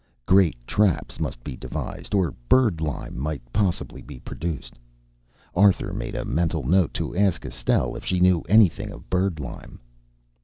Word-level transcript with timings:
Great 0.25 0.55
traps 0.65 1.19
must 1.19 1.43
be 1.43 1.55
devised, 1.55 2.15
or 2.15 2.33
bird 2.49 2.81
lime 2.81 3.19
might 3.19 3.43
possibly 3.53 4.01
be 4.01 4.17
produced. 4.19 4.73
Arthur 5.53 5.93
made 5.93 6.15
a 6.15 6.25
mental 6.25 6.63
note 6.63 6.91
to 6.91 7.15
ask 7.15 7.45
Estelle 7.45 7.95
if 7.95 8.03
she 8.03 8.19
knew 8.19 8.41
anything 8.49 8.89
of 8.89 9.11
bird 9.11 9.39
lime. 9.39 9.79